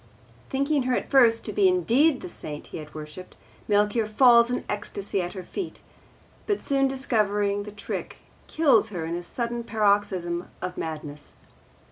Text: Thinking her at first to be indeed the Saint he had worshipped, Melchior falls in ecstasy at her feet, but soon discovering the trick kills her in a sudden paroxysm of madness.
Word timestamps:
Thinking 0.49 0.81
her 0.89 0.95
at 0.95 1.11
first 1.11 1.45
to 1.45 1.53
be 1.53 1.67
indeed 1.67 2.21
the 2.21 2.27
Saint 2.27 2.65
he 2.65 2.79
had 2.79 2.95
worshipped, 2.95 3.37
Melchior 3.67 4.07
falls 4.07 4.49
in 4.49 4.65
ecstasy 4.67 5.21
at 5.21 5.33
her 5.33 5.43
feet, 5.43 5.79
but 6.47 6.59
soon 6.59 6.87
discovering 6.87 7.61
the 7.61 7.71
trick 7.71 8.17
kills 8.47 8.89
her 8.89 9.05
in 9.05 9.13
a 9.13 9.21
sudden 9.21 9.63
paroxysm 9.63 10.49
of 10.59 10.75
madness. 10.75 11.33